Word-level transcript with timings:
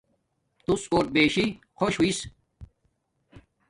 توس 0.65 0.81
کوٹ 0.91 1.05
بشی 1.13 1.45
خوش 1.77 1.93
ہوݵس 1.99 2.17